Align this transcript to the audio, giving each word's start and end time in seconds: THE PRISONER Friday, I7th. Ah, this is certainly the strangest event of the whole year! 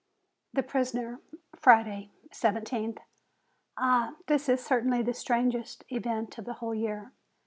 THE 0.51 0.63
PRISONER 0.63 1.19
Friday, 1.55 2.09
I7th. 2.33 2.97
Ah, 3.77 4.15
this 4.25 4.49
is 4.49 4.65
certainly 4.65 5.03
the 5.03 5.13
strangest 5.13 5.83
event 5.91 6.39
of 6.39 6.45
the 6.45 6.53
whole 6.53 6.73
year! 6.73 7.11